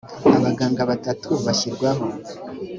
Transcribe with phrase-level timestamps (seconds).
[0.37, 2.03] abaganga batatu gashyirwaho